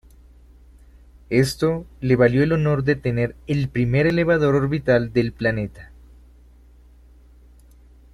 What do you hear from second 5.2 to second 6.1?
planeta.